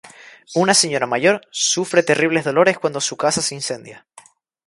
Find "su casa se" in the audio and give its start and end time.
2.99-3.53